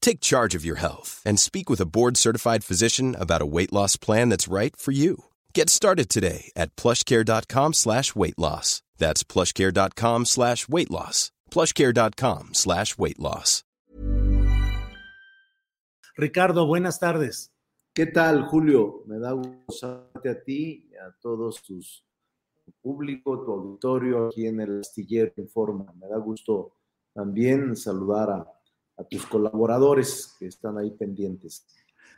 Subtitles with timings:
[0.00, 3.96] Take charge of your health and speak with a board-certified physician about a weight loss
[3.96, 5.24] plan that's right for you.
[5.54, 8.82] Get started today at plushcare.com slash weight loss.
[8.96, 11.30] That's plushcare.com slash weight loss.
[11.50, 13.64] plushcare.com slash weight loss.
[16.16, 17.52] Ricardo, buenas tardes.
[17.94, 19.04] ¿Qué tal, Julio?
[19.06, 22.04] Me da gusto saludarte a ti y a todos tus
[22.64, 25.92] tu público, tu auditorio aquí en el Astillero Informa.
[25.98, 26.72] Me da gusto
[27.14, 28.57] también saludar a,
[28.98, 31.66] a tus colaboradores que están ahí pendientes.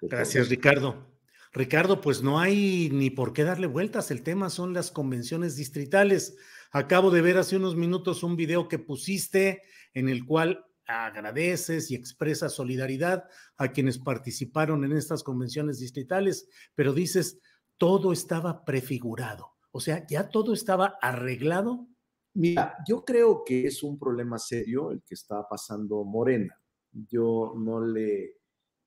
[0.02, 1.06] Gracias, Ricardo.
[1.52, 4.10] Ricardo, pues no hay ni por qué darle vueltas.
[4.10, 6.36] El tema son las convenciones distritales.
[6.70, 11.94] Acabo de ver hace unos minutos un video que pusiste en el cual agradeces y
[11.94, 13.24] expresas solidaridad
[13.56, 17.40] a quienes participaron en estas convenciones distritales, pero dices,
[17.76, 19.52] todo estaba prefigurado.
[19.72, 21.86] O sea, ya todo estaba arreglado.
[22.34, 26.59] Mira, yo creo que es un problema serio el que está pasando Morena.
[26.92, 28.36] Yo no le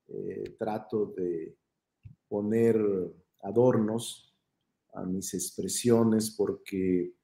[0.08, 1.56] eh, trato de
[2.28, 2.76] poner
[3.42, 4.34] adornos
[4.92, 7.14] a mis expresiones porque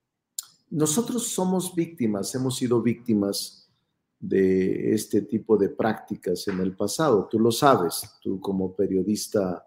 [0.70, 3.70] nosotros somos víctimas, hemos sido víctimas
[4.18, 7.27] de este tipo de prácticas en el pasado.
[7.29, 9.67] Tú lo sabes, tú como periodista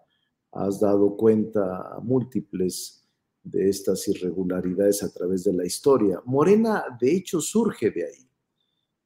[0.52, 3.04] has dado cuenta múltiples
[3.42, 6.22] de estas irregularidades a través de la historia.
[6.24, 8.23] Morena, de hecho, surge de ahí.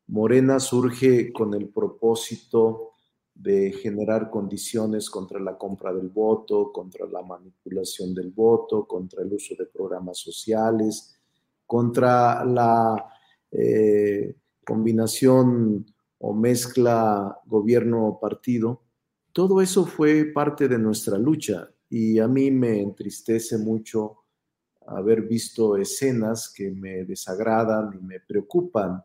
[0.08, 2.92] Morena surge con el propósito
[3.34, 9.32] de generar condiciones contra la compra del voto, contra la manipulación del voto, contra el
[9.32, 11.14] uso de programas sociales,
[11.66, 13.06] contra la
[13.50, 15.86] eh, combinación
[16.18, 18.82] o mezcla gobierno-partido.
[19.32, 24.24] Todo eso fue parte de nuestra lucha y a mí me entristece mucho
[24.86, 29.02] haber visto escenas que me desagradan y me preocupan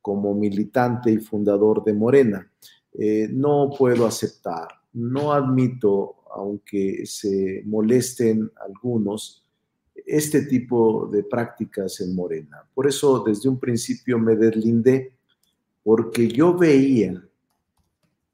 [0.00, 2.50] como militante y fundador de Morena.
[2.92, 9.44] Eh, no puedo aceptar, no admito, aunque se molesten algunos,
[10.06, 12.64] este tipo de prácticas en Morena.
[12.74, 15.12] Por eso desde un principio me deslindé,
[15.82, 17.22] porque yo veía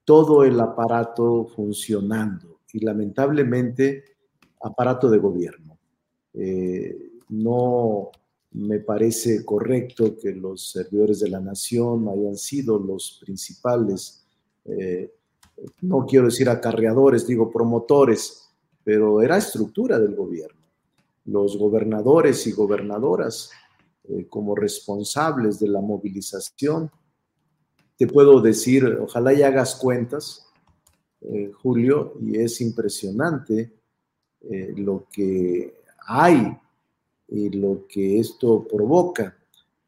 [0.05, 4.05] todo el aparato funcionando y lamentablemente
[4.63, 5.79] aparato de gobierno.
[6.35, 8.11] Eh, no
[8.57, 14.25] me parece correcto que los servidores de la nación hayan sido los principales,
[14.65, 15.13] eh,
[15.83, 18.49] no quiero decir acarreadores, digo promotores,
[18.83, 20.59] pero era estructura del gobierno.
[21.27, 23.51] Los gobernadores y gobernadoras
[24.05, 26.91] eh, como responsables de la movilización.
[27.99, 30.47] Te puedo decir, ojalá y hagas cuentas,
[31.21, 33.73] eh, Julio, y es impresionante
[34.77, 35.75] lo que
[36.07, 36.57] hay
[37.29, 39.37] y lo que esto provoca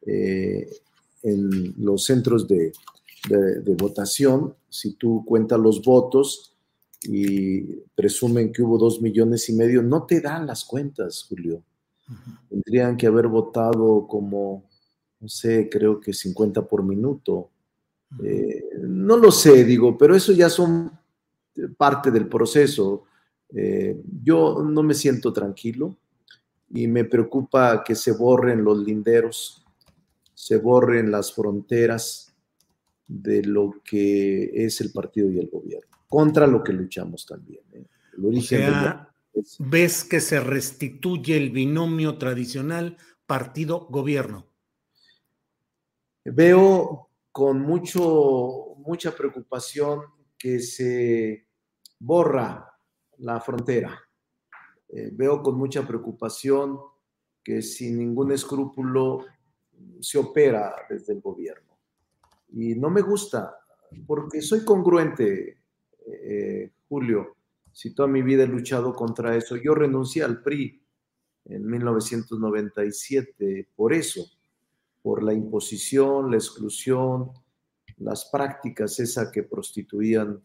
[0.02, 0.68] eh,
[1.22, 2.72] en los centros de,
[3.76, 6.56] votación, si tú cuentas los votos
[7.02, 7.60] y
[7.94, 11.62] presumen que hubo dos millones y medio, no te dan las cuentas, Julio.
[12.48, 14.64] Tendrían que haber votado como,
[15.20, 17.50] no sé, creo que 50 por minuto.
[18.22, 20.90] Eh, no lo sé, digo, pero eso ya son
[21.76, 23.04] parte del proceso.
[23.50, 25.96] Eh, yo no me siento tranquilo
[26.70, 29.64] y me preocupa que se borren los linderos,
[30.34, 32.34] se borren las fronteras
[33.06, 37.62] de lo que es el partido y el gobierno, contra lo que luchamos también.
[37.72, 37.86] ¿eh?
[38.22, 39.10] o sea,
[39.58, 44.46] ves que se restituye el binomio tradicional partido-gobierno.
[46.24, 50.02] Veo con mucho, mucha preocupación
[50.36, 51.46] que se
[51.98, 52.74] borra
[53.18, 54.07] la frontera
[54.88, 56.78] eh, veo con mucha preocupación
[57.42, 59.24] que sin ningún escrúpulo
[60.00, 61.76] se opera desde el gobierno.
[62.52, 63.56] Y no me gusta,
[64.06, 65.58] porque soy congruente,
[66.06, 67.36] eh, Julio,
[67.72, 70.82] si toda mi vida he luchado contra eso, yo renuncié al PRI
[71.44, 74.24] en 1997 por eso,
[75.02, 77.32] por la imposición, la exclusión,
[77.98, 80.40] las prácticas esa que prostituían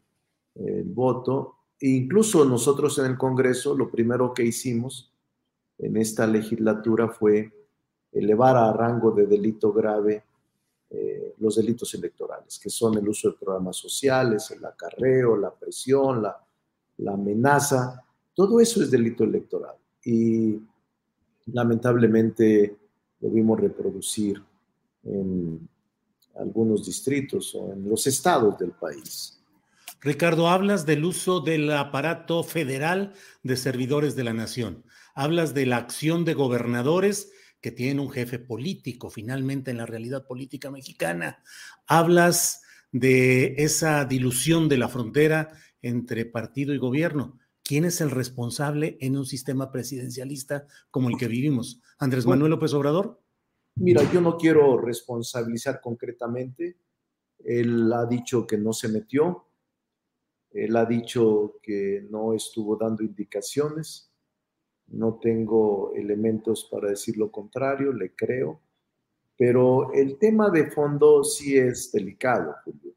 [0.56, 1.57] el voto.
[1.83, 5.12] E incluso nosotros en el Congreso, lo primero que hicimos
[5.77, 7.51] en esta legislatura fue
[8.09, 10.24] elevar a rango de delito grave
[10.89, 16.24] eh, los delitos electorales, que son el uso de programas sociales, el acarreo, la presión,
[16.24, 16.41] la,
[17.00, 18.01] la amenaza,
[18.33, 19.75] todo eso es delito electoral.
[20.06, 20.57] Y
[21.47, 22.77] lamentablemente
[23.19, 24.41] lo vimos reproducir
[25.03, 25.68] en
[26.35, 29.43] algunos distritos o en los estados del país.
[30.03, 34.83] Ricardo, hablas del uso del aparato federal de servidores de la nación.
[35.15, 40.27] Hablas de la acción de gobernadores que tienen un jefe político, finalmente en la realidad
[40.27, 41.41] política mexicana.
[41.88, 47.39] Hablas de esa dilución de la frontera entre partido y gobierno.
[47.63, 51.81] ¿Quién es el responsable en un sistema presidencialista como el que vivimos?
[51.97, 53.21] ¿Andrés Manuel López Obrador?
[53.75, 56.77] Mira, yo no quiero responsabilizar concretamente.
[57.39, 59.47] Él ha dicho que no se metió.
[60.53, 64.11] Él ha dicho que no estuvo dando indicaciones.
[64.88, 68.61] No tengo elementos para decir lo contrario, le creo.
[69.38, 72.94] Pero el tema de fondo sí es delicado, Julio.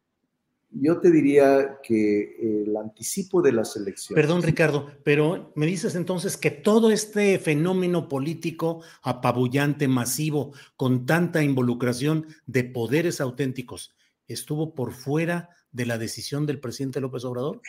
[0.78, 4.22] Yo te diría que el anticipo de las elecciones.
[4.22, 11.42] Perdón, Ricardo, pero me dices entonces que todo este fenómeno político apabullante, masivo, con tanta
[11.42, 13.95] involucración de poderes auténticos,
[14.34, 17.60] estuvo por fuera de la decisión del presidente López Obrador?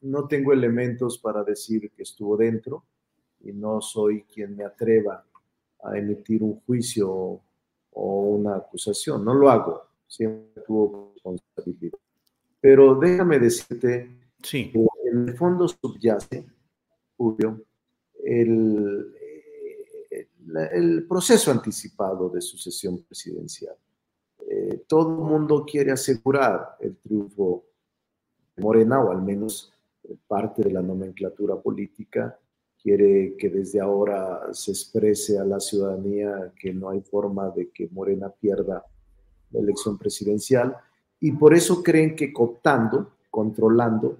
[0.00, 2.84] No tengo elementos para decir que estuvo dentro
[3.40, 5.24] y no soy quien me atreva
[5.82, 7.40] a emitir un juicio
[7.90, 9.24] o una acusación.
[9.24, 9.82] No lo hago.
[10.06, 11.98] Siempre tuvo responsabilidad.
[12.60, 14.10] Pero déjame decirte
[14.42, 14.70] sí.
[14.70, 14.78] que
[15.10, 16.46] en el fondo subyace,
[17.16, 17.62] Julio,
[18.24, 19.14] el,
[20.72, 23.76] el, proceso anticipado de sucesión presidencial.
[24.66, 27.64] Eh, todo el mundo quiere asegurar el triunfo
[28.56, 29.72] de Morena, o al menos
[30.26, 32.36] parte de la nomenclatura política
[32.82, 37.88] quiere que desde ahora se exprese a la ciudadanía que no hay forma de que
[37.88, 38.84] Morena pierda
[39.50, 40.76] la elección presidencial.
[41.20, 44.18] Y por eso creen que cooptando, controlando,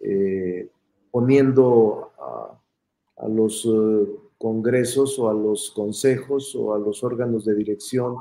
[0.00, 0.68] eh,
[1.10, 4.06] poniendo a, los eh,
[4.38, 8.16] congresos o a los consejos o a los órganos de dirección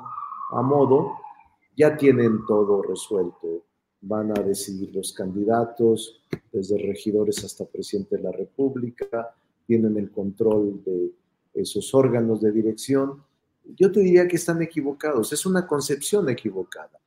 [0.52, 1.18] a modo,
[1.75, 3.66] ya tienen todo resuelto.
[4.01, 9.33] Van a decidir los candidatos, desde regidores hasta presidente de la República,
[9.66, 11.12] tienen el control de
[11.54, 13.24] esos órganos de dirección.
[13.63, 17.00] Yo te diría que están equivocados, es una concepción equivocada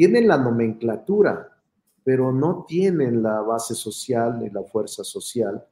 [0.00, 1.58] tienen la nomenclatura,
[2.02, 5.62] pero no tienen la base social ni la fuerza social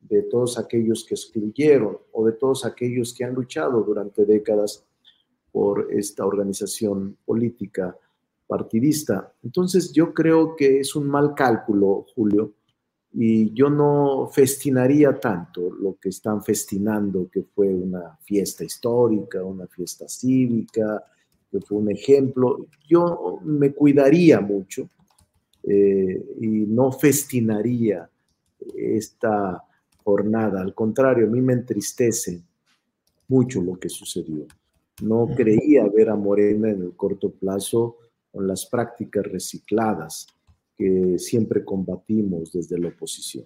[0.00, 4.84] de todos aquellos que excluyeron o de todos aquellos que han luchado durante décadas
[5.52, 7.96] por esta organización política
[8.46, 9.32] partidista.
[9.42, 12.54] Entonces yo creo que es un mal cálculo, Julio,
[13.12, 19.66] y yo no festinaría tanto lo que están festinando, que fue una fiesta histórica, una
[19.66, 21.02] fiesta cívica,
[21.50, 22.66] que fue un ejemplo.
[22.88, 24.88] Yo me cuidaría mucho
[25.64, 28.08] eh, y no festinaría
[28.76, 29.62] esta
[30.04, 30.60] jornada.
[30.60, 32.42] Al contrario, a mí me entristece
[33.28, 34.46] mucho lo que sucedió.
[35.02, 37.98] No creía ver a Morena en el corto plazo
[38.30, 40.26] con las prácticas recicladas
[40.76, 43.44] que siempre combatimos desde la oposición.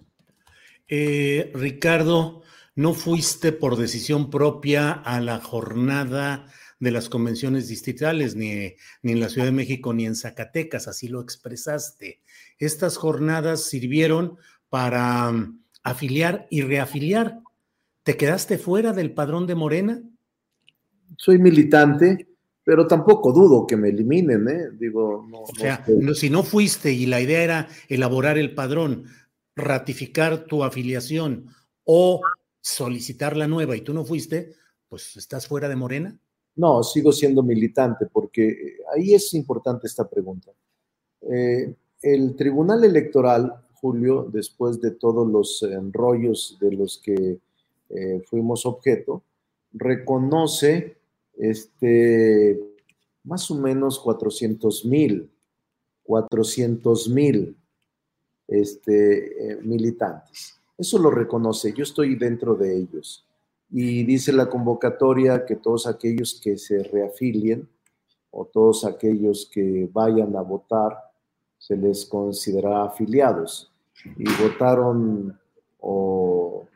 [0.87, 2.41] Eh, Ricardo,
[2.75, 6.47] ¿no fuiste por decisión propia a la jornada
[6.79, 11.07] de las convenciones distritales, ni, ni en la Ciudad de México ni en Zacatecas, así
[11.07, 12.21] lo expresaste.
[12.59, 14.37] Estas jornadas sirvieron
[14.69, 17.39] para mm, afiliar y reafiliar.
[18.03, 20.03] ¿Te quedaste fuera del padrón de Morena?
[21.17, 22.27] Soy militante,
[22.63, 24.69] pero tampoco dudo que me eliminen, ¿eh?
[24.73, 29.05] Digo, no, o sea, si no fuiste y la idea era elaborar el padrón,
[29.55, 31.47] ratificar tu afiliación
[31.83, 32.21] o
[32.61, 34.55] solicitar la nueva y tú no fuiste,
[34.89, 36.17] pues estás fuera de Morena.
[36.55, 40.51] No, sigo siendo militante porque eh, ahí es importante esta pregunta.
[41.21, 47.39] Eh, el Tribunal Electoral, Julio, después de todos los enrollos de los que
[47.89, 49.23] eh, fuimos objeto,
[49.73, 50.97] reconoce
[51.37, 52.59] este,
[53.23, 55.31] más o menos 400 mil,
[56.03, 57.57] 400 mil
[58.47, 60.59] este, militantes.
[60.77, 63.25] Eso lo reconoce, yo estoy dentro de ellos
[63.69, 67.67] y dice la convocatoria que todos aquellos que se reafilien
[68.31, 70.97] o todos aquellos que vayan a votar
[71.57, 73.71] se les considerará afiliados.
[74.17, 75.39] Y votaron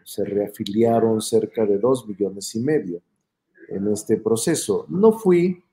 [0.10, 3.02] se reafiliaron cerca de dos millones y medio
[3.70, 4.86] en este proceso.
[4.90, 5.64] No fui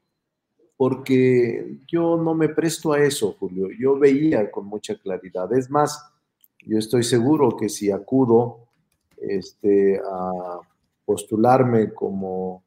[0.77, 3.69] porque yo no me presto a eso, Julio.
[3.79, 5.53] Yo veía con mucha claridad.
[5.55, 6.03] Es más,
[6.67, 8.69] yo estoy seguro que si acudo
[9.17, 10.61] este, a
[11.05, 12.63] postularme como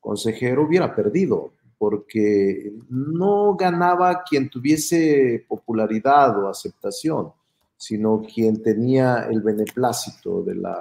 [0.00, 7.32] consejero, hubiera perdido, porque no ganaba quien tuviese popularidad o aceptación,
[7.76, 10.78] sino quien tenía el beneplácito de la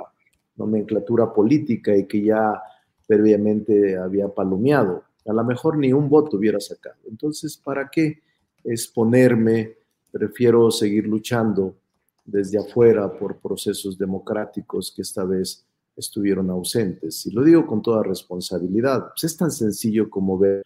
[0.56, 2.62] nomenclatura política y que ya
[3.08, 5.04] previamente había palomeado.
[5.26, 6.98] A lo mejor ni un voto hubiera sacado.
[7.10, 8.22] Entonces, ¿para qué
[8.64, 9.76] exponerme?
[10.12, 11.76] Prefiero seguir luchando
[12.26, 17.26] desde afuera por procesos democráticos que esta vez estuvieron ausentes.
[17.26, 19.10] Y lo digo con toda responsabilidad.
[19.10, 20.64] Pues es tan sencillo como ver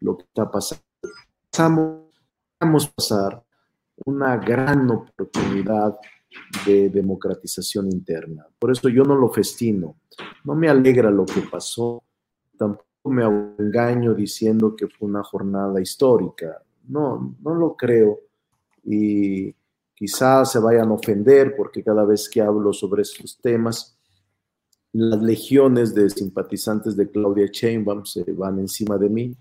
[0.00, 0.82] lo que está pasando.
[2.60, 3.44] Vamos a pasar
[4.04, 5.96] una gran oportunidad
[6.66, 8.46] de democratización interna.
[8.58, 9.96] Por eso yo no lo festino.
[10.44, 12.02] No me alegra lo que pasó.
[12.56, 16.62] Tampoco me engaño diciendo que fue una jornada histórica.
[16.88, 18.20] No, no lo creo.
[18.84, 19.54] Y
[19.94, 23.96] quizás se vayan a ofender porque cada vez que hablo sobre estos temas,
[24.92, 29.36] las legiones de simpatizantes de Claudia Sheinbaum se van encima de mí.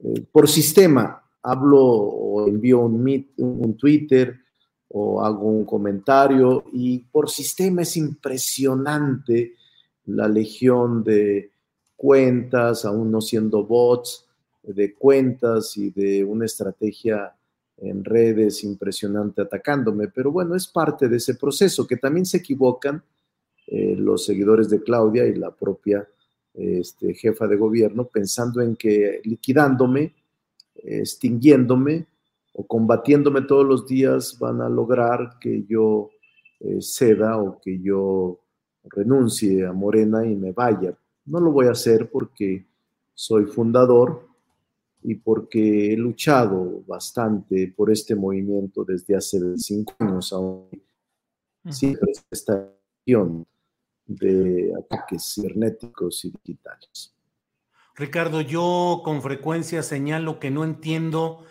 [0.00, 4.40] Eh, por sistema, hablo o envío un, un Twitter
[4.88, 6.64] o hago un comentario.
[6.72, 9.54] Y por sistema es impresionante
[10.06, 11.50] la legión de
[11.96, 14.26] cuentas, aún no siendo bots,
[14.62, 17.34] de cuentas y de una estrategia
[17.80, 23.02] en redes impresionante atacándome, pero bueno, es parte de ese proceso, que también se equivocan
[23.66, 26.08] eh, los seguidores de Claudia y la propia
[26.54, 30.14] este, jefa de gobierno, pensando en que liquidándome,
[30.74, 32.06] extinguiéndome
[32.58, 36.10] o combatiéndome todos los días van a lograr que yo
[36.58, 38.40] eh, ceda o que yo
[38.82, 40.98] renuncie a Morena y me vaya.
[41.26, 42.66] No lo voy a hacer porque
[43.14, 44.26] soy fundador
[45.04, 50.68] y porque he luchado bastante por este movimiento desde hace 25 años aún.
[51.70, 53.46] Siempre esta acción
[54.04, 57.14] de ataques cibernéticos y digitales.
[57.94, 61.44] Ricardo, yo con frecuencia señalo que no entiendo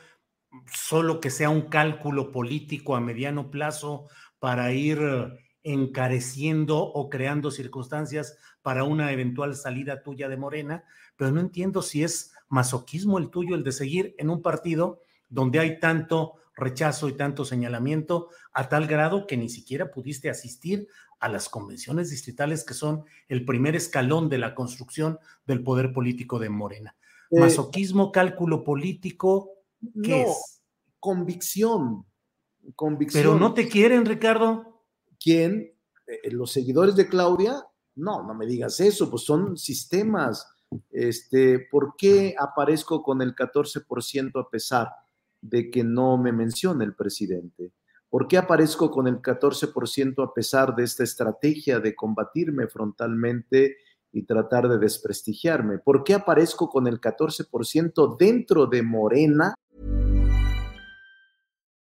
[0.71, 4.07] solo que sea un cálculo político a mediano plazo
[4.39, 4.99] para ir
[5.63, 10.83] encareciendo o creando circunstancias para una eventual salida tuya de Morena,
[11.15, 15.59] pero no entiendo si es masoquismo el tuyo el de seguir en un partido donde
[15.59, 20.87] hay tanto rechazo y tanto señalamiento a tal grado que ni siquiera pudiste asistir
[21.19, 26.39] a las convenciones distritales que son el primer escalón de la construcción del poder político
[26.39, 26.95] de Morena.
[27.29, 29.56] Eh, masoquismo, cálculo político,
[30.03, 30.61] ¿qué es?
[30.99, 32.05] Convicción,
[32.75, 33.23] convicción.
[33.23, 34.83] Pero no te quieren, Ricardo.
[35.19, 35.73] ¿Quién?
[36.07, 37.65] Eh, los seguidores de Claudia.
[37.95, 40.47] No, no me digas eso, pues son sistemas.
[40.91, 44.89] Este, ¿Por qué aparezco con el 14% a pesar
[45.41, 47.71] de que no me mencione el presidente?
[48.09, 53.77] ¿Por qué aparezco con el 14% a pesar de esta estrategia de combatirme frontalmente
[54.13, 55.79] y tratar de desprestigiarme?
[55.79, 59.53] ¿Por qué aparezco con el 14% dentro de Morena?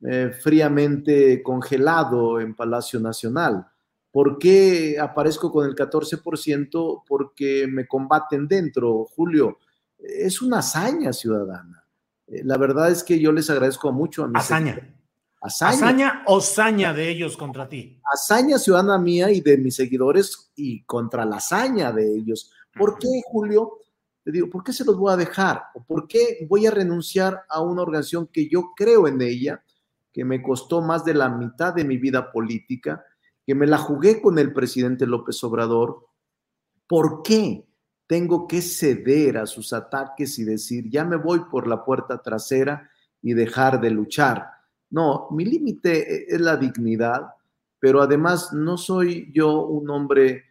[0.00, 3.66] Eh, fríamente congelado en Palacio Nacional.
[4.12, 7.02] ¿Por qué aparezco con el 14%?
[7.06, 9.58] Porque me combaten dentro, Julio.
[9.98, 11.84] Es una hazaña ciudadana.
[12.28, 14.94] Eh, la verdad es que yo les agradezco mucho a mis Hazaña.
[15.40, 16.22] Hazaña.
[16.26, 18.00] o saña de ellos contra ti.
[18.12, 22.52] Hazaña ciudadana mía y de mis seguidores y contra la hazaña de ellos.
[22.76, 23.78] ¿Por qué, Julio?
[24.22, 25.62] Te digo, ¿por qué se los voy a dejar?
[25.74, 29.62] ¿O por qué voy a renunciar a una organización que yo creo en ella?
[30.18, 33.04] Que me costó más de la mitad de mi vida política,
[33.46, 36.08] que me la jugué con el presidente López Obrador.
[36.88, 37.64] ¿Por qué
[38.08, 42.90] tengo que ceder a sus ataques y decir, ya me voy por la puerta trasera
[43.22, 44.48] y dejar de luchar?
[44.90, 47.28] No, mi límite es la dignidad,
[47.78, 50.46] pero además no soy yo un hombre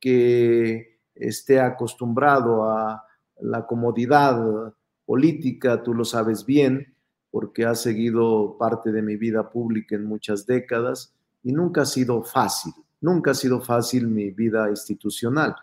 [0.00, 3.06] que esté acostumbrado a
[3.40, 4.74] la comodidad
[5.04, 6.91] política, tú lo sabes bien,
[7.32, 12.22] porque has seguido parte de mi vida pública en muchas décadas y nunca ha sido
[12.22, 15.56] fácil, nunca ha sido fácil mi vida institucional.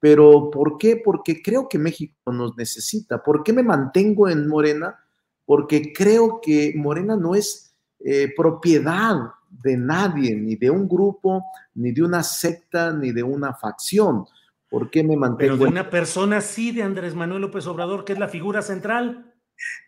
[0.00, 0.96] Pero ¿por qué?
[0.96, 3.22] Porque creo que México nos necesita.
[3.22, 4.98] ¿Por qué me mantengo en Morena?
[5.44, 9.16] Porque creo que Morena no es eh, propiedad
[9.50, 14.24] de nadie, ni de un grupo, ni de una secta, ni de una facción.
[14.70, 15.52] ¿Por qué me mantengo?
[15.52, 19.29] Pero de una persona sí, de Andrés Manuel López Obrador, que es la figura central.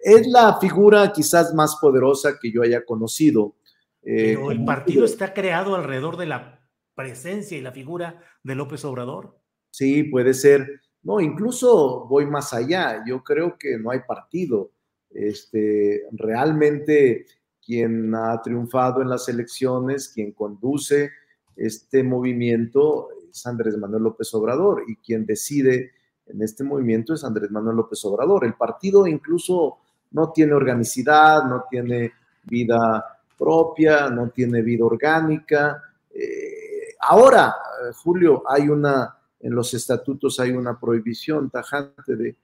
[0.00, 3.56] Es la figura quizás más poderosa que yo haya conocido.
[4.02, 6.60] Eh, Pero el partido está creado alrededor de la
[6.94, 9.38] presencia y la figura de López Obrador.
[9.70, 10.80] Sí, puede ser.
[11.02, 13.02] No, incluso voy más allá.
[13.06, 14.72] Yo creo que no hay partido.
[15.10, 17.26] Este, realmente
[17.64, 21.10] quien ha triunfado en las elecciones, quien conduce
[21.56, 25.92] este movimiento es Andrés Manuel López Obrador y quien decide
[26.26, 28.44] en este movimiento es Andrés Manuel López Obrador.
[28.44, 29.78] El partido incluso
[30.12, 32.12] no tiene organicidad, no tiene
[32.44, 35.82] vida propia, no tiene vida orgánica.
[36.14, 37.54] Eh, ahora,
[38.02, 42.36] Julio, hay una, en los estatutos hay una prohibición tajante de,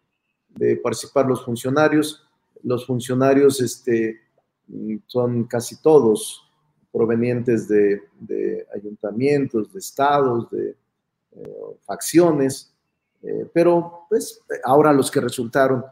[0.49, 2.27] de participar los funcionarios.
[2.63, 4.21] Los funcionarios este,
[5.07, 6.45] son casi todos
[6.93, 8.03] provenientes de,
[8.75, 10.71] ayuntamientos, de estados, de
[11.33, 12.75] eh, facciones,
[13.23, 15.85] eh, pero pues ahora los que resultaron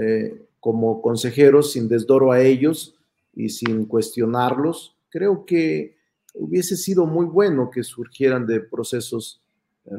[0.00, 2.96] eh, como consejeros, sin desdoro a ellos
[3.34, 5.96] y sin cuestionarlos, creo que
[6.34, 9.40] hubiese sido muy bueno que surgieran de procesos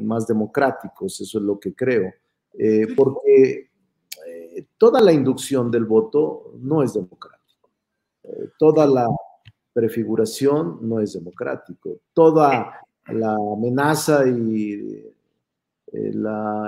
[0.00, 2.14] más democráticos, eso es lo que creo,
[2.96, 3.68] porque
[4.78, 7.68] toda la inducción del voto no es democrático,
[8.58, 9.08] toda la
[9.72, 11.98] prefiguración no es democrático.
[12.12, 15.04] Toda la amenaza y
[15.92, 16.12] eh,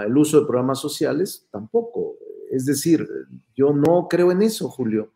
[0.07, 2.17] el uso de programas sociales tampoco.
[2.51, 3.07] Es decir,
[3.55, 5.13] yo no creo en eso, Julio.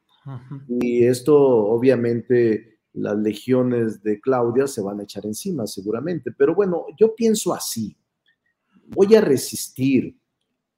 [0.69, 6.33] Y esto, obviamente, las legiones de Claudia se van a echar encima, seguramente.
[6.37, 7.97] Pero bueno, yo pienso así.
[8.89, 10.19] Voy a resistir,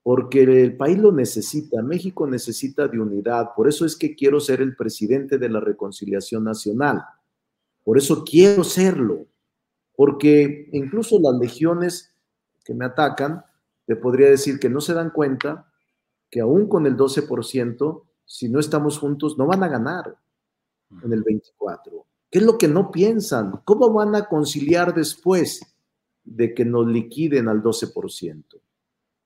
[0.03, 4.61] porque el país lo necesita, México necesita de unidad, por eso es que quiero ser
[4.61, 7.03] el presidente de la reconciliación nacional,
[7.85, 9.27] por eso quiero serlo,
[9.95, 12.10] porque incluso las legiones
[12.64, 13.44] que me atacan,
[13.87, 15.70] te podría decir que no se dan cuenta
[16.31, 20.16] que aún con el 12%, si no estamos juntos, no van a ganar
[21.03, 22.07] en el 24.
[22.31, 23.61] ¿Qué es lo que no piensan?
[23.64, 25.61] ¿Cómo van a conciliar después
[26.23, 28.44] de que nos liquiden al 12%?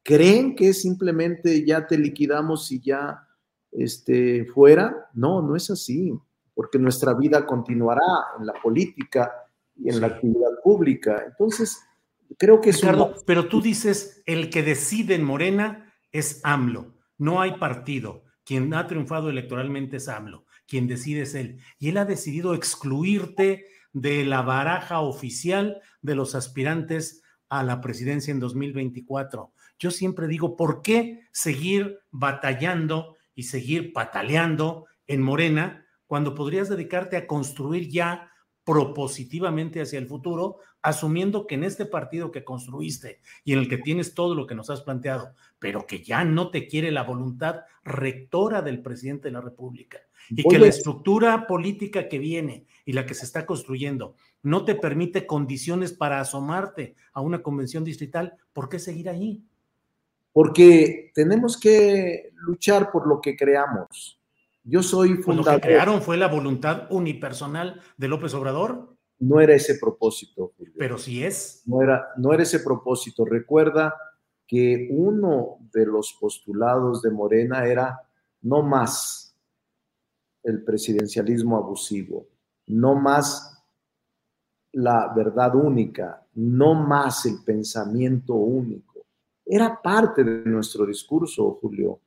[0.03, 3.27] ¿Creen que simplemente ya te liquidamos y ya
[3.71, 5.11] este, fuera?
[5.13, 6.19] No, no es así,
[6.55, 8.01] porque nuestra vida continuará
[8.39, 9.33] en la política
[9.77, 11.25] y en la actividad pública.
[11.27, 11.79] Entonces,
[12.39, 12.83] creo que es
[13.27, 18.25] pero tú dices, el que decide en Morena es AMLO, no hay partido.
[18.45, 21.61] Quien ha triunfado electoralmente es AMLO, quien decide es él.
[21.79, 28.33] Y él ha decidido excluirte de la baraja oficial de los aspirantes a la presidencia
[28.33, 29.53] en 2024.
[29.79, 37.17] Yo siempre digo, ¿por qué seguir batallando y seguir pataleando en Morena cuando podrías dedicarte
[37.17, 38.31] a construir ya
[38.65, 43.79] propositivamente hacia el futuro, asumiendo que en este partido que construiste y en el que
[43.79, 47.61] tienes todo lo que nos has planteado, pero que ya no te quiere la voluntad
[47.85, 49.99] rectora del presidente de la República
[50.31, 54.75] y que la estructura política que viene y la que se está construyendo no te
[54.75, 59.43] permite condiciones para asomarte a una convención distrital, ¿por qué seguir ahí?
[60.33, 64.19] Porque tenemos que luchar por lo que creamos.
[64.65, 65.55] Yo soy fundador.
[65.55, 68.97] ¿Lo que crearon fue la voluntad unipersonal de López Obrador?
[69.19, 70.55] No era ese propósito.
[70.79, 71.63] Pero sí es.
[71.67, 73.27] No era, no era ese propósito.
[73.27, 73.95] Recuerda
[74.47, 78.01] que uno de los postulados de Morena era
[78.41, 79.37] no más
[80.43, 82.27] el presidencialismo abusivo,
[82.67, 83.63] no más
[84.73, 89.07] la verdad única, no más el pensamiento único.
[89.47, 92.01] Era parte de nuestro discurso, Julio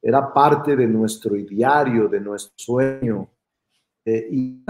[0.00, 3.28] era parte de nuestro ideario, de nuestro sueño.
[4.04, 4.64] Eh, y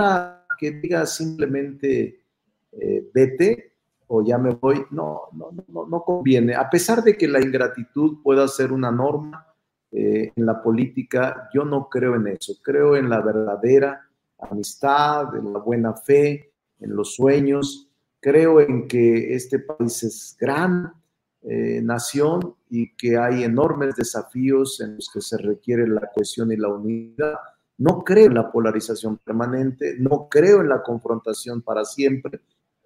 [0.58, 2.24] que diga simplemente
[2.72, 3.68] eh, vete
[4.08, 6.54] o ya me voy, no, no, no, no conviene.
[6.54, 9.46] A pesar de que la ingratitud pueda ser una norma
[9.90, 12.54] eh, en la política, yo no creo en eso.
[12.62, 14.00] Creo en la verdadera
[14.38, 17.90] amistad, en la buena fe, en los sueños.
[18.20, 20.92] Creo en que este país es gran
[21.42, 26.56] eh, nación y que hay enormes desafíos en los que se requiere la cohesión y
[26.56, 27.34] la unidad.
[27.78, 32.40] No creo en la polarización permanente, no creo en la confrontación para siempre.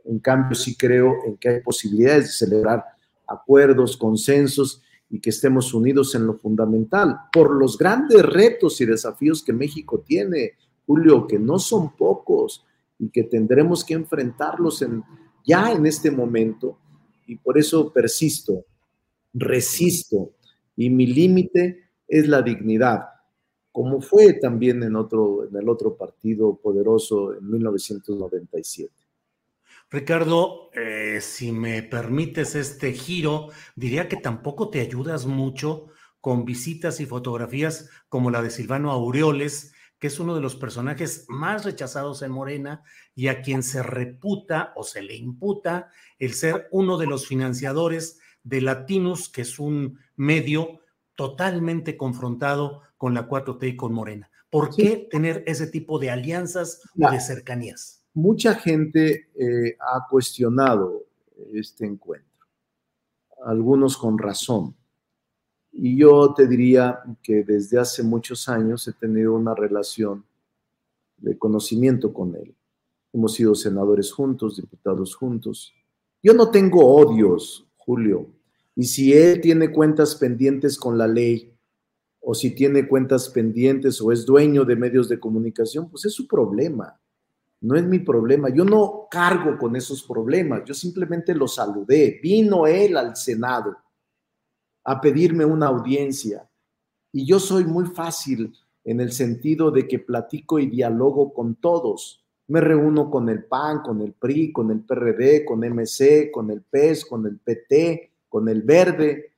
[0.04, 2.84] En cambio, sí creo en que hay posibilidades de celebrar
[3.26, 9.42] acuerdos, consensos y que estemos unidos en lo fundamental por los grandes retos y desafíos
[9.42, 10.52] que México tiene,
[10.86, 12.64] Julio, que no son pocos
[12.98, 15.02] y que tendremos que enfrentarlos en,
[15.44, 16.78] ya en este momento.
[17.26, 18.64] Y por eso persisto,
[19.34, 20.32] resisto
[20.76, 23.04] y mi límite es la dignidad,
[23.70, 28.92] como fue también en, otro, en el otro partido poderoso en 1997.
[29.90, 35.88] Ricardo, eh, si me permites este giro, diría que tampoco te ayudas mucho
[36.20, 41.26] con visitas y fotografías como la de Silvano Aureoles, que es uno de los personajes
[41.28, 42.82] más rechazados en Morena
[43.14, 48.18] y a quien se reputa o se le imputa el ser uno de los financiadores
[48.44, 50.80] de Latinus, que es un medio
[51.14, 54.30] totalmente confrontado con la 4T y con Morena.
[54.50, 58.02] ¿Por qué tener ese tipo de alianzas o de cercanías?
[58.14, 61.04] mucha gente eh, ha cuestionado
[61.52, 62.46] este encuentro,
[63.44, 64.74] algunos con razón.
[65.72, 70.24] Y yo te diría que desde hace muchos años he tenido una relación
[71.16, 72.54] de conocimiento con él.
[73.12, 75.72] Hemos sido senadores juntos, diputados juntos.
[76.22, 78.26] Yo no tengo odios, Julio.
[78.74, 81.52] Y si él tiene cuentas pendientes con la ley,
[82.20, 86.26] o si tiene cuentas pendientes o es dueño de medios de comunicación, pues es su
[86.26, 86.98] problema
[87.62, 88.48] no es mi problema.
[88.50, 92.18] Yo no cargo con esos problemas, yo simplemente lo saludé.
[92.22, 93.76] Vino él al Senado
[94.84, 96.48] a pedirme una audiencia
[97.12, 98.52] y yo soy muy fácil
[98.84, 102.21] en el sentido de que platico y dialogo con todos.
[102.52, 106.60] Me reúno con el PAN, con el PRI, con el PRD, con MC, con el
[106.60, 109.32] PES, con el PT, con el Verde.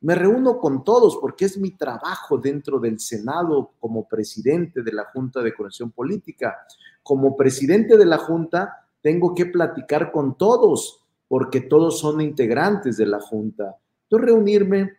[0.00, 5.04] Me reúno con todos porque es mi trabajo dentro del Senado como presidente de la
[5.04, 6.56] Junta de Conexión Política
[7.04, 13.06] como presidente de la Junta, tengo que platicar con todos, porque todos son integrantes de
[13.06, 13.76] la Junta.
[14.02, 14.92] Entonces, reunirme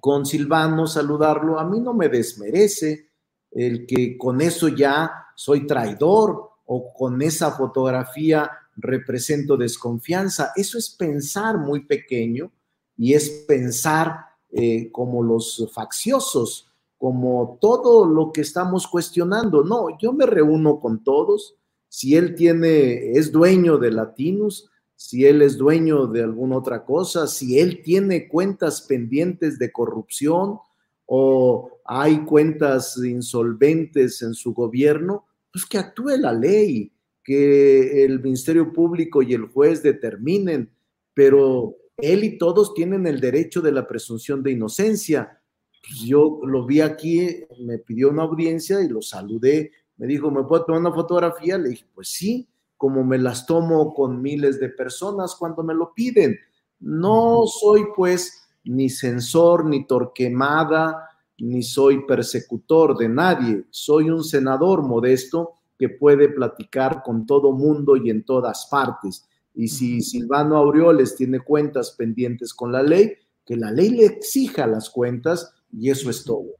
[0.00, 3.08] con Silvano, saludarlo, a mí no me desmerece
[3.50, 10.52] el que con eso ya soy traidor o con esa fotografía represento desconfianza.
[10.56, 12.50] Eso es pensar muy pequeño
[12.96, 16.70] y es pensar eh, como los facciosos
[17.04, 19.62] como todo lo que estamos cuestionando.
[19.62, 21.54] No, yo me reúno con todos.
[21.86, 27.26] Si él tiene, es dueño de Latinus, si él es dueño de alguna otra cosa,
[27.26, 30.60] si él tiene cuentas pendientes de corrupción
[31.04, 38.70] o hay cuentas insolventes en su gobierno, pues que actúe la ley, que el Ministerio
[38.74, 40.70] Público y el juez determinen,
[41.14, 45.40] pero él y todos tienen el derecho de la presunción de inocencia
[45.86, 49.72] pues, yo lo vi aquí, me pidió una audiencia y lo saludé.
[49.96, 51.58] Me dijo, ¿me puedo tomar una fotografía?
[51.58, 55.92] Le dije, pues sí, como me las tomo con miles de personas cuando me lo
[55.92, 56.38] piden.
[56.80, 63.64] No soy pues ni censor, ni torquemada, ni soy persecutor de nadie.
[63.70, 69.28] Soy un senador modesto que puede platicar con todo mundo y en todas partes.
[69.54, 74.66] Y si Silvano Aureoles tiene cuentas pendientes con la ley, que la ley le exija
[74.66, 76.56] las cuentas y eso es todo.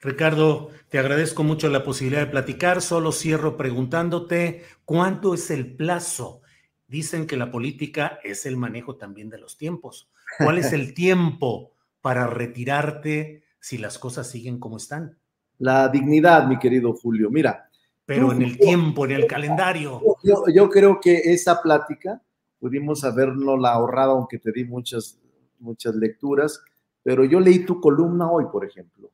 [0.00, 2.80] Ricardo, te agradezco mucho la posibilidad de platicar.
[2.80, 6.40] Solo cierro preguntándote cuánto es el plazo.
[6.88, 10.10] Dicen que la política es el manejo también de los tiempos.
[10.38, 15.16] ¿Cuál es el tiempo para retirarte si las cosas siguen como están?
[15.58, 17.30] La dignidad, mi querido Julio.
[17.30, 17.70] Mira.
[18.06, 20.02] Pero en el tiempo, en el calendario.
[20.24, 22.20] Yo, yo creo que esa plática
[22.58, 25.20] pudimos habernos la ahorrado, aunque te di muchas,
[25.60, 26.60] muchas lecturas
[27.02, 29.10] pero yo leí tu columna hoy, por ejemplo,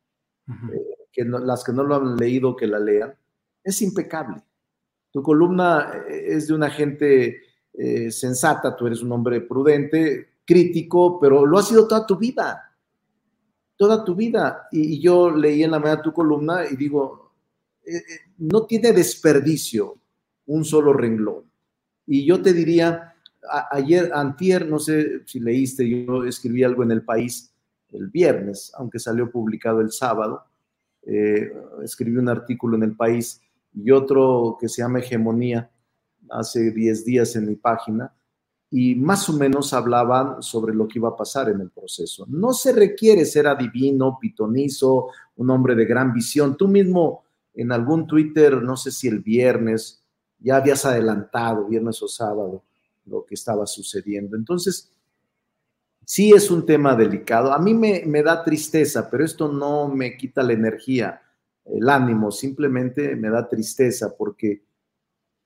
[0.49, 3.15] eh, que las que no lo han leído, que la lean,
[3.63, 4.43] es impecable.
[5.11, 11.21] Tu columna eh, es de una gente eh, sensata, tú eres un hombre prudente, crítico,
[11.21, 12.66] pero lo ha sido toda tu vida,
[13.77, 14.69] toda tu vida.
[14.73, 17.33] Y, yo leí en la mañana tu columna y digo,
[18.39, 19.99] no tiene desperdicio
[20.47, 21.45] un solo renglón.
[22.07, 23.15] Y yo te diría,
[23.71, 27.53] ayer, antier, no sé si leíste, yo escribí algo en el país,
[27.91, 30.45] el viernes, aunque salió publicado el sábado.
[31.03, 33.41] Eh, escribí un artículo en El País
[33.73, 35.71] y otro que se llama Hegemonía
[36.31, 38.13] hace 10 días en mi página
[38.71, 42.27] y más o menos hablaban sobre lo que iba a pasar en el proceso.
[42.29, 46.57] No se requiere ser adivino, pitonizo, un hombre de gran visión.
[46.57, 47.25] Tú mismo
[47.55, 50.03] en algún Twitter, no sé si el viernes,
[50.39, 52.65] ya habías adelantado, viernes o sábado,
[53.07, 54.37] lo que estaba sucediendo.
[54.37, 54.93] Entonces,
[56.05, 57.53] sí es un tema delicado.
[57.53, 61.23] A mí me, me da tristeza, pero esto no me quita la energía,
[61.65, 64.66] el ánimo, simplemente me da tristeza porque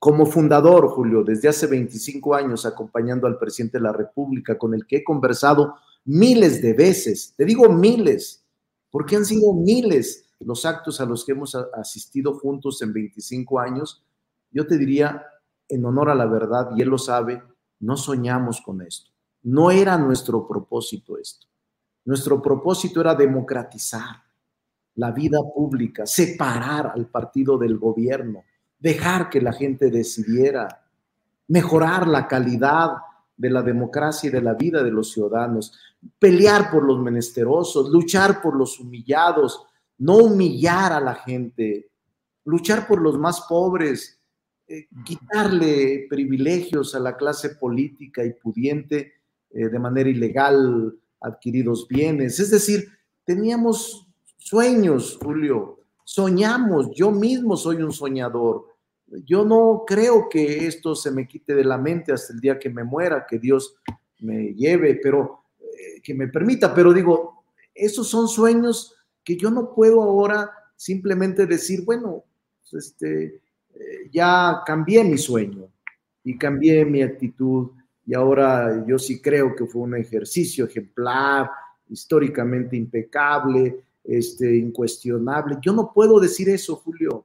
[0.00, 4.86] como fundador, Julio, desde hace 25 años acompañando al presidente de la República, con el
[4.86, 5.74] que he conversado
[6.06, 8.42] miles de veces, te digo miles,
[8.90, 14.02] porque han sido miles los actos a los que hemos asistido juntos en 25 años,
[14.50, 15.22] yo te diría,
[15.68, 17.42] en honor a la verdad, y él lo sabe,
[17.80, 19.10] no soñamos con esto.
[19.42, 21.46] No era nuestro propósito esto.
[22.06, 24.16] Nuestro propósito era democratizar
[24.94, 28.44] la vida pública, separar al partido del gobierno,
[28.80, 30.84] dejar que la gente decidiera,
[31.48, 32.92] mejorar la calidad
[33.36, 35.72] de la democracia y de la vida de los ciudadanos,
[36.18, 39.66] pelear por los menesterosos, luchar por los humillados,
[39.98, 41.90] no humillar a la gente,
[42.44, 44.18] luchar por los más pobres,
[44.66, 49.12] eh, quitarle privilegios a la clase política y pudiente
[49.50, 52.38] eh, de manera ilegal adquiridos bienes.
[52.38, 52.88] Es decir,
[53.24, 58.66] teníamos sueños, Julio, soñamos, yo mismo soy un soñador.
[59.25, 62.70] Yo no creo que esto se me quite de la mente hasta el día que
[62.70, 63.77] me muera, que Dios
[64.20, 67.44] me lleve, pero eh, que me permita, pero digo,
[67.75, 68.94] esos son sueños
[69.25, 72.25] que yo no puedo ahora simplemente decir, bueno,
[72.70, 73.40] pues, este,
[73.75, 75.68] eh, ya cambié mi sueño
[76.25, 77.70] y cambié mi actitud
[78.07, 81.51] y ahora yo sí creo que fue un ejercicio ejemplar,
[81.88, 85.59] históricamente impecable, este, incuestionable.
[85.61, 87.25] Yo no puedo decir eso, Julio,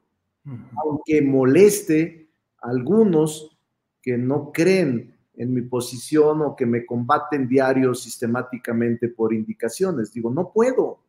[0.77, 2.29] aunque moleste
[2.61, 3.57] a algunos
[4.01, 10.13] que no creen en mi posición o que me combaten diario sistemáticamente por indicaciones.
[10.13, 10.99] Digo, no puedo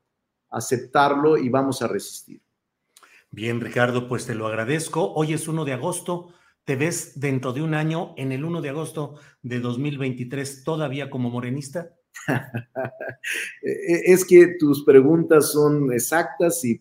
[0.50, 2.40] aceptarlo y vamos a resistir.
[3.30, 5.12] Bien, Ricardo, pues te lo agradezco.
[5.12, 6.32] Hoy es 1 de agosto.
[6.64, 11.30] ¿Te ves dentro de un año, en el 1 de agosto de 2023, todavía como
[11.30, 11.94] morenista?
[13.62, 16.80] E-, es que tus preguntas son exactas y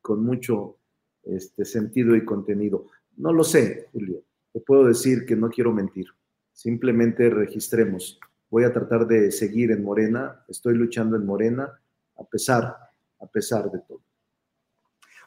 [0.00, 0.78] con mucho
[1.26, 2.86] este, sentido y contenido.
[3.16, 4.22] No lo sé, Julio.
[4.52, 6.06] Te puedo decir que no quiero mentir.
[6.52, 8.18] Simplemente registremos.
[8.48, 10.44] Voy a tratar de seguir en Morena.
[10.48, 11.80] Estoy luchando en Morena
[12.16, 12.76] a pesar,
[13.20, 14.02] a pesar de todo.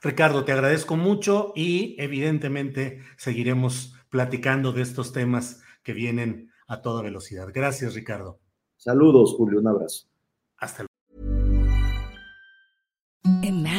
[0.02, 7.04] Ricardo, te agradezco mucho y evidentemente seguiremos platicando de estos temas que vienen a toda
[7.04, 7.50] velocidad.
[7.54, 8.40] Gracias, Ricardo.
[8.78, 9.60] Saludos, Julio.
[9.60, 10.08] Un abrazo.
[10.58, 10.89] Hasta luego.